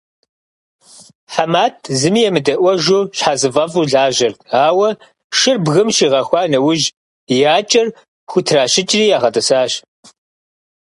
[1.33, 4.89] ХьэматӀ зыми емыдэӀуэжу щхьэзыфӀэфӀу лажьэрт, ауэ
[5.37, 6.87] шыр бгым щигъэхуа нэужь,
[7.35, 7.87] и акӀэр
[8.31, 9.71] хутращыкӀри ягъэтӀысащ.